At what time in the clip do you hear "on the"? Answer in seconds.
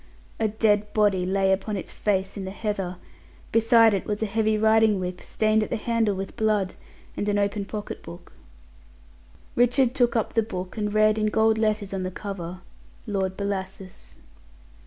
11.93-12.09